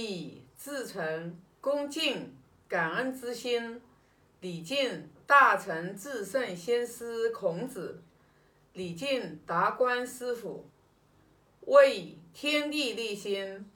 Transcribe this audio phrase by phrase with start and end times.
[0.00, 2.34] 以至诚、恭敬、
[2.68, 3.80] 感恩之心，
[4.40, 8.02] 礼敬大成至圣先师孔子，
[8.72, 10.64] 礼敬达观师傅，
[11.62, 13.70] 为天地立心，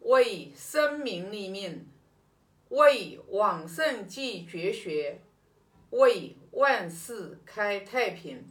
[0.00, 1.86] 为生民立命，
[2.68, 5.20] 为往圣继绝学，
[5.90, 8.44] 为万世开太平。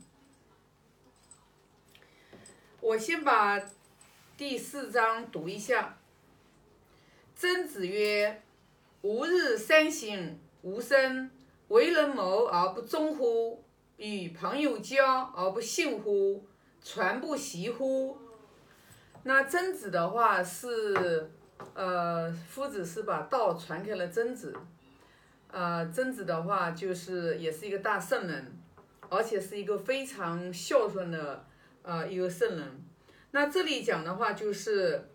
[2.82, 3.61] 我先把
[4.38, 5.97] 第四章读一下。
[7.38, 8.41] 曾子曰
[9.04, 11.29] ：“吾日三省吾身：
[11.68, 13.61] 为人谋而不忠乎？
[13.97, 16.47] 与朋友交而不信乎？
[16.82, 18.18] 传不习乎？”
[19.24, 21.29] 那曾子的话是，
[21.74, 24.55] 呃，夫子是把道传给了曾子。
[25.52, 28.57] 呃，曾子的话就是也是一个大圣人，
[29.10, 31.46] 而且是一个非常孝顺的
[31.82, 32.81] 呃一个圣人。
[33.31, 35.09] 那这里讲的话就是。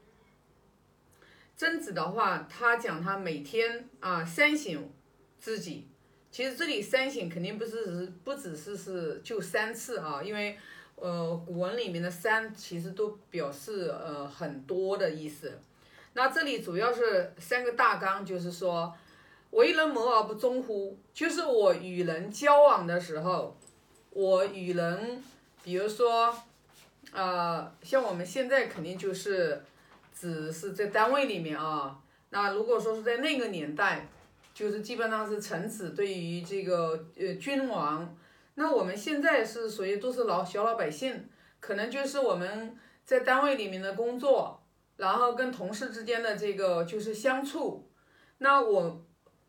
[1.61, 4.91] 曾子的话，他讲他每天啊三省
[5.39, 5.87] 自己。
[6.31, 10.57] 其实这里三省肯定不是是不只是是就三次啊，因为
[10.95, 15.53] 呃古文里面的三其实都表示呃很多的意思。
[16.15, 18.95] 那这里主要是三个大纲，就是说
[19.51, 20.97] 为人谋而不忠乎？
[21.13, 23.55] 就是我与人交往的时候，
[24.09, 25.23] 我与人，
[25.63, 26.35] 比如说
[27.13, 29.63] 啊，像我们现在肯定就是。
[30.21, 34.07] 只是在单位里面啊，那如果说是在那个年代，
[34.53, 38.15] 就是基本上是臣子对于这个呃君王，
[38.57, 41.27] 那我们现在是属于都是老小老百姓，
[41.59, 44.63] 可能就是我们在单位里面的工作，
[44.99, 47.91] 然后跟同事之间的这个就是相处，
[48.37, 49.03] 那我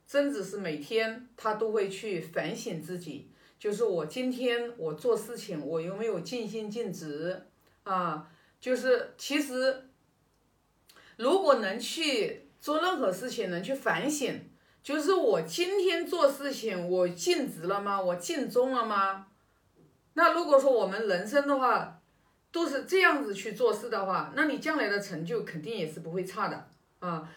[0.08, 7.47] 曾子是每天他都会去反省自己，就是我今天我做事情我有没有尽心尽职。
[7.83, 8.25] 啊，
[8.61, 9.88] 就是其实。
[11.22, 14.41] 如果能去做任何事情，能去反省，
[14.81, 18.02] 就是我今天做事情，我尽职了吗？
[18.02, 19.28] 我尽忠了吗？
[20.13, 22.01] 那如果说我们人生的话，
[22.51, 27.29] 都是这样子去做事的话，那你将来的成就肯定也是不会差的啊。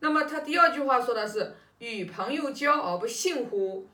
[0.00, 3.88] 那么他第二句话说的是与朋友交而不信乎？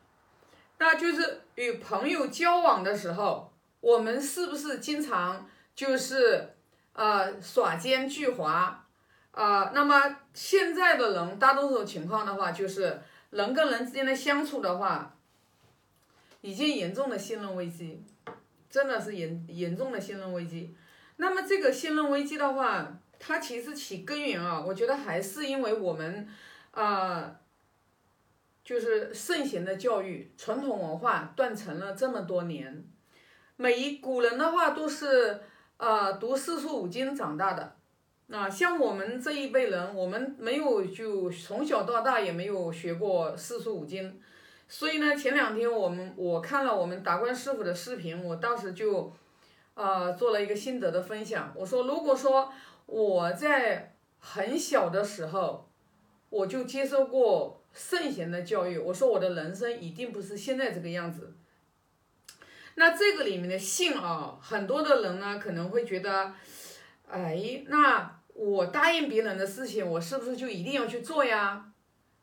[0.79, 6.51] 那就是与朋友交往的时候，我们是不是经常就是
[6.95, 8.75] 呃耍奸巨猾？
[9.37, 12.99] 啊，那么现在的人大多数情况的话，就是
[13.29, 15.15] 人跟人之间的相处的话，
[16.41, 18.03] 已经严重的信任危机，
[18.71, 20.75] 真的是严严重的信任危机。
[21.17, 26.27] 那么这个信任危机的话，它其实起根源啊，我觉得还是因为我们
[26.71, 27.37] 啊，
[28.65, 32.87] 就是圣贤的教育、传统文化断层了这么多年。
[33.57, 35.43] 每一古人的话都是
[35.77, 37.77] 啊读四书五经长大的。
[38.29, 44.21] 那像我们这一辈人，我们没有就从小到大也没有学过四书五经，
[44.69, 49.13] 所以呢，前两天我们我看了我们达观师傅的视频，我当时就，
[49.75, 51.53] 呃，做了一个心得的分享。
[51.55, 52.53] 我说，如果说
[52.87, 55.69] 我在很小的时候，
[56.29, 61.33] 我就接受过圣贤的教育，我说我的人生一定不是现在这个样子。
[62.75, 66.35] 那这个里面的性啊，很多的人呢可能会觉得，
[67.09, 68.15] 哎，那。
[68.39, 71.73] 我答应别人的事情，我是不是就一定要去做呀？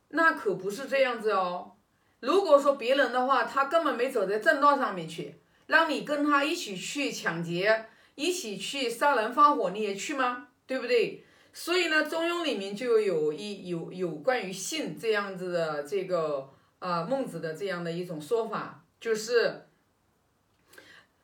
[0.09, 1.71] 那可不是这样子哦。
[2.19, 10.49] 如果说别人的话，他根本没走在正道上面去，让你跟他一起去抢劫，一起去杀人放火，你也去吗？
[10.67, 11.25] 对不对？
[11.51, 19.67] 所以呢，《中庸》里面就有一有有关于信这样子的这个啊孟子的这样的一种说法，就是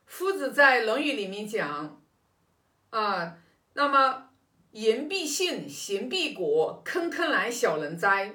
[0.04, 2.02] 夫子在《论语》里面讲
[2.90, 3.38] 啊，
[3.74, 4.26] 那么。
[4.72, 8.32] 言必信，行必果，坑坑来小人哉？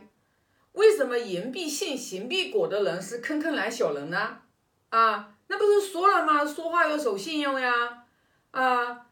[0.74, 4.42] 为什么言必信，行必果的人是坑坑来小人呢？
[4.90, 6.46] 啊，那不是说了吗？
[6.46, 8.04] 说话要守信用呀，
[8.52, 9.08] 啊，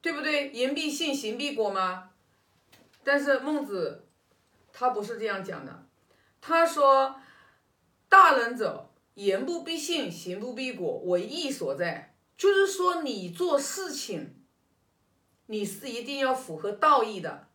[0.00, 0.50] 对不对？
[0.50, 2.10] 言必信，行必果吗？
[3.02, 4.06] 但是孟子
[4.72, 5.86] 他不是这样讲的，
[6.40, 7.16] 他说
[8.08, 14.36] ：“大人者，言不必信，行不必果，为义所在。”就是说，你做事情。
[15.50, 17.48] 你是一定要符合道义的，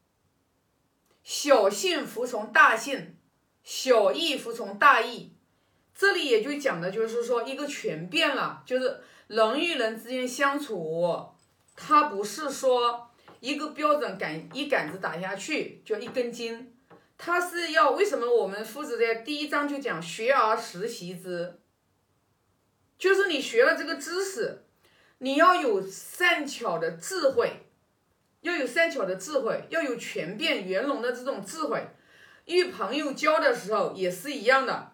[1.24, 3.16] 小信服从大信，
[3.64, 5.34] 小义服从大义。
[5.96, 11.26] 这里也就讲的就是说一个全变了，就是人与人之间相处，
[11.74, 13.10] 它不是说
[13.40, 16.76] 一个标准杆一杆子打下去就一根筋，
[17.18, 21.62] 它是要为什么我们夫子在第一章就讲学而时习之，
[22.98, 24.66] 就是你学了这个知识，
[25.20, 27.62] 你要有善巧的智慧。
[28.46, 31.84] 要有三巧的智慧，要有权变圆融的这种智慧。
[32.46, 34.92] 与朋友交的时候也是一样的。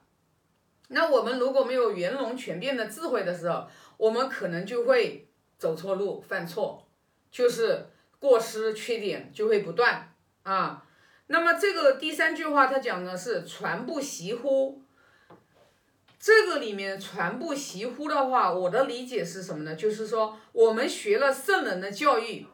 [0.87, 3.67] 那我们如果没有圆融权变的智慧的时候，
[3.97, 5.27] 我们可能就会
[5.57, 6.87] 走错路、犯错，
[7.29, 7.87] 就是
[8.19, 10.13] 过失、缺点就会不断
[10.43, 10.85] 啊。
[11.27, 14.81] 那么这个第三句话，它讲的是传不习乎？
[16.17, 19.75] 这个里面传不习乎的话，我的理解是什么呢？
[19.75, 22.45] 就是说我们学了圣人的教育，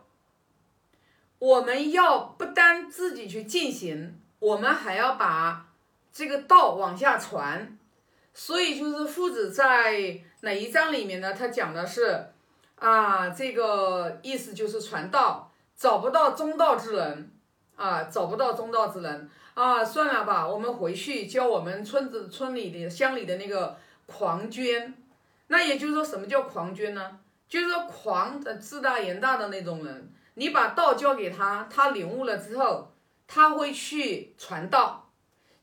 [1.39, 5.67] 我们要不单自己去进行，我们还要把
[6.11, 7.77] 这个道往下传。
[8.33, 11.33] 所以就是夫子在哪一章里面呢？
[11.33, 12.27] 他讲的是
[12.75, 17.31] 啊，这个意思就是传道，找不到中道之人
[17.75, 23.75] 啊，找不到中道之人啊，算了吧，我们回去教我们村子村里的乡里的那个
[24.05, 24.93] 狂捐。
[25.47, 27.19] 那也就是说，什么叫狂捐呢？
[27.49, 32.93] 就是说狂的自大言大的那种人，你把道教给他，他领悟了之后，
[33.25, 35.11] 他会去传道。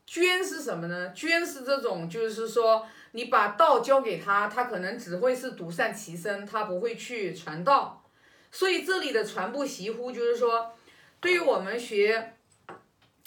[0.05, 1.13] 捐是什么呢？
[1.13, 8.03] 捐是这种，就是说你把道教给他，他可能只会是独善其身，他不会去传道。
[8.51, 10.73] 所以这里的传不习乎，就是说，
[11.21, 12.33] 对于我们学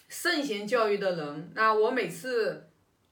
[0.07, 2.69] 圣贤教育的人，那我每次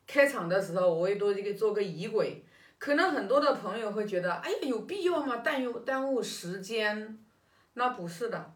[0.06, 2.44] 开场的时候，我也都这个做个仪轨。
[2.78, 5.38] 可能很多的朋友会觉得，哎呀，有必要吗？
[5.38, 7.18] 耽误耽误时间？
[7.78, 8.54] 那不是的，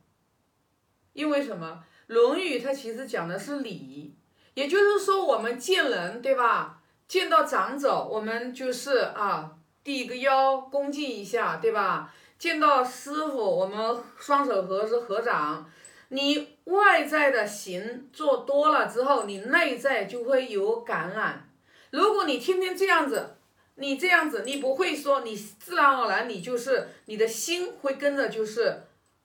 [1.12, 1.84] 因为什么？
[2.12, 4.16] 《论语》它其实讲的是礼。
[4.54, 6.80] 也就是说，我们见人，对吧？
[7.06, 12.12] 见到长者，我们就是啊，递个腰，恭敬一下，对吧？
[12.38, 15.70] 见到师傅，我们双手合十合掌。
[16.08, 21.48] 你外在的行做多了之后，你内在就会有感染。
[21.90, 23.36] 如果你天天这样子，
[23.76, 28.82] 你这样子，你不会说，你自然而然，你就是你的心会跟着就是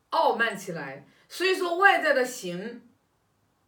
[0.09, 1.07] 傲慢起来。
[1.27, 2.81] 所以说，外在的形。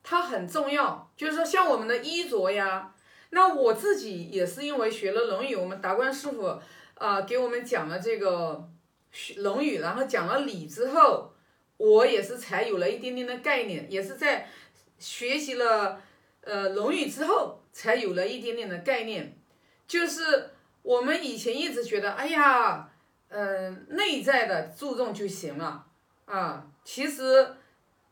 [0.09, 2.95] 它很重要，就是说像我们的衣着呀，
[3.31, 6.57] 那我自己也是因为学了《论语》，我们达观师傅
[6.93, 8.69] 啊给我们讲了这个
[9.41, 11.33] 《论语》，然后讲了礼之后，
[11.75, 14.47] 我也是才有了一点点的概念，也是在
[14.97, 16.01] 学习了
[16.39, 19.37] 呃《论语》之后才有了一点点的概念，
[19.85, 20.51] 就是
[20.83, 22.89] 我们以前一直觉得，哎呀，
[23.27, 25.86] 嗯，内在的注重就行了
[26.27, 27.23] 啊，其实《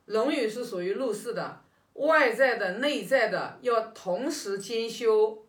[0.05, 1.61] 论语》是属于入世的。
[1.93, 5.45] 外在的、内在的要同时兼修，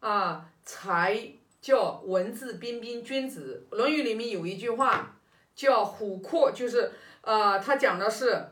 [0.00, 1.32] 啊，才
[1.62, 3.66] 叫文质彬彬君子。
[3.74, 5.16] 《论语》里面有一句话
[5.54, 6.92] 叫“虎阔”，就是
[7.22, 8.50] 呃，他讲的是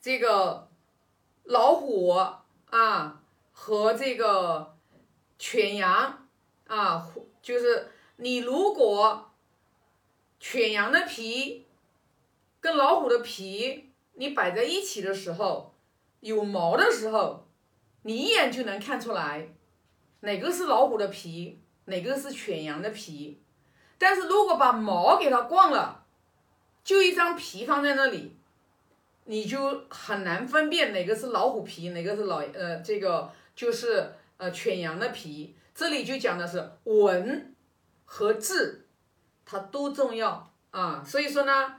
[0.00, 0.68] 这个
[1.44, 2.08] 老虎
[2.70, 3.20] 啊
[3.52, 4.74] 和这个
[5.38, 6.26] 犬羊
[6.66, 7.06] 啊，
[7.42, 9.30] 就是你如果
[10.40, 11.66] 犬羊的皮
[12.60, 15.74] 跟老虎的皮你摆在一起的时候。
[16.20, 17.46] 有毛的时候，
[18.02, 19.54] 你一眼就能看出来，
[20.18, 23.40] 哪个是老虎的皮，哪个是犬羊的皮。
[23.98, 26.04] 但是如果把毛给它逛了，
[26.82, 28.36] 就一张皮放在那里，
[29.26, 35.54] 你就很难分辨哪个是老虎皮，哪个是老呃这个就是呃犬羊的皮。
[35.72, 37.54] 这里就讲的是文
[38.04, 38.88] 和质，
[39.46, 41.04] 它都重要啊。
[41.06, 41.76] 所以说呢。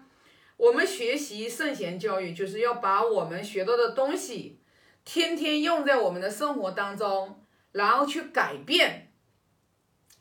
[0.60, 4.60] 我们学习圣贤教育，就是要把我们学到的东西，
[5.06, 9.14] 天天用在我们的生活当中，然后去改变。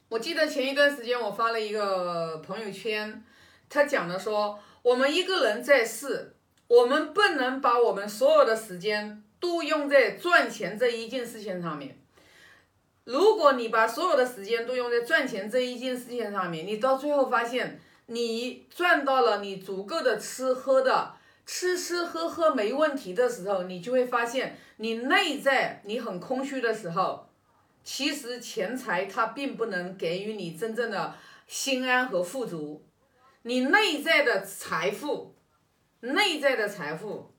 [0.08, 3.24] 我记得前一段时间我发了一个朋友圈，
[3.68, 6.36] 他讲的说，我们一个人在世，
[6.68, 11.98] 我们不能把我们所有的时间都用在赚钱这一件事情上面。
[13.02, 17.80] 如果你把所有的时间都用在赚钱这一件事情上面，你到最后发现。
[18.10, 27.28] 你赚到了你足够的吃喝的吃吃喝喝没问题的时候，你就会发现你内在你很空虚的时候，
[27.84, 31.14] 其实钱财它并不能给予你真正的
[31.46, 32.82] 心安和富足。
[33.42, 35.34] 你内在的财富，
[36.00, 37.30] 内在的财富，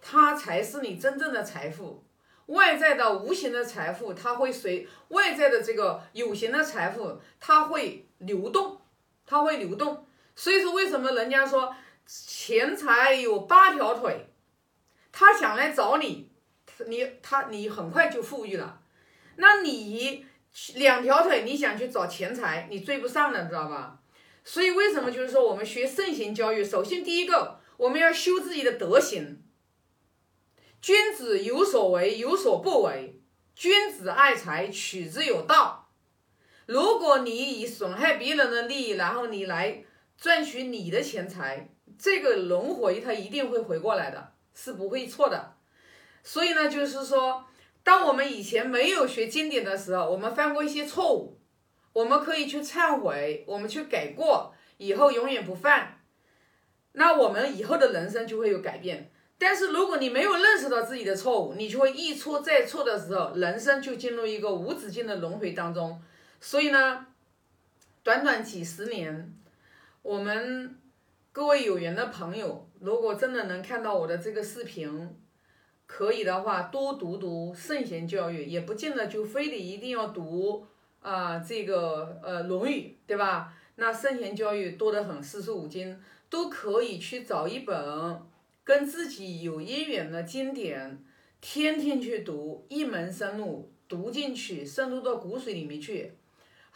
[0.00, 2.02] 它才是你真正的财富。
[2.46, 8.77] 外在的无形的财富，它会随外在的这个有形的财富，它会流动。
[9.28, 14.30] 它会流动，所以说为什么人家说钱财有八条腿，
[15.12, 16.30] 他想来找你，
[16.86, 18.80] 你他你很快就富裕了。
[19.36, 20.24] 那你
[20.76, 24.00] 两条腿，你想去找钱财，你追不上了，知道吧？
[24.44, 29.42] 所以为什么就是说我们学圣贤教育，首先第一个我们要修自己的德行。
[30.80, 33.20] 君子有所为，有所不为。
[33.54, 35.77] 君子爱财，取之有道。
[36.68, 39.82] 如果你以损害别人的利益，然后你来
[40.18, 45.54] 赚取你的钱财，这个轮回它一定会回过来的，是不会错的。
[46.22, 47.46] 所以呢，就是说，
[47.82, 51.40] 当我们以前没有学经典的时候，我们犯过一些错误，
[51.94, 56.02] 我们可以去忏悔，我们去改过，以后永远不犯。
[56.92, 59.10] 那我们以后的人生就会有改变。
[59.38, 65.98] 但是如果你没有认识到自己的错误，你就会一错再错的时候，人生就进入一个无止境的轮回当中。
[66.40, 67.06] 所以呢，
[68.02, 69.34] 短短几十年，
[70.02, 70.76] 我们
[71.32, 75.16] 各位有缘的朋友，如果真的能看到我的这个视频，
[75.86, 80.66] 可以的话多读读圣贤教育，也不见得就非得一定要读
[81.00, 83.54] 啊这个呃《论语》，对吧？
[83.76, 88.20] 那圣贤教育多得很，四书五经都可以去找一本。
[88.64, 91.02] 跟自己有姻缘的经典，
[91.40, 96.17] 天天去读，一门深入，读进去，深入到骨髓里面去。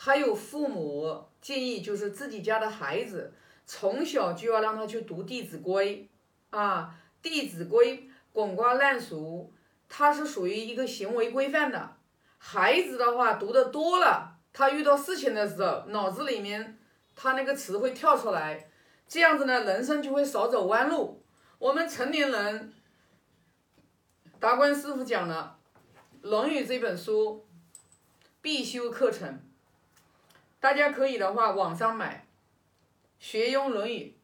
[0.05, 3.33] 还有父母建议，就是自己家的孩子
[3.65, 6.11] 从小就要让他去读《弟子规》
[6.59, 6.93] 啊，
[7.23, 7.99] 《弟子规》
[8.33, 9.53] 滚瓜烂熟，
[9.89, 11.99] 它是属于一个行为规范的。
[12.37, 16.81] 孩子的话读的多了，他遇到事情的时候，脑子里面
[17.15, 18.69] 他那个词会跳出来，
[19.07, 21.23] 这样子呢，人生就会少走弯路。
[21.61, 22.73] 我们成年人，
[24.41, 25.59] 达观师傅讲了
[26.29, 27.47] 《论语》这本书
[28.41, 29.41] 必修课程，
[30.63, 32.25] 大家可以的话网上买，
[33.19, 34.17] 学庸《论语》，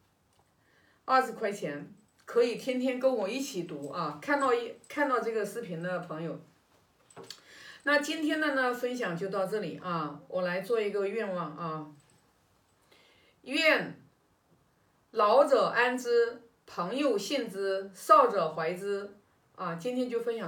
[1.04, 1.92] 二十块钱
[2.24, 4.20] 可以天天跟我一起读啊！
[4.22, 6.40] 看到一看到这个视频的朋友，
[7.82, 10.20] 那今天的呢分享就到这里啊！
[10.28, 11.90] 我来做一个愿望啊，
[13.42, 14.00] 愿
[15.10, 16.42] 老者安之。
[16.70, 19.16] 朋友信之，少者怀之。
[19.56, 20.46] 啊，今天就分享。